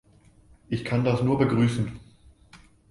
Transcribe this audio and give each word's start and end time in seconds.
Ich 0.67 0.83
kann 0.83 1.03
das 1.03 1.21
nur 1.21 1.37
begrüßen. 1.37 1.99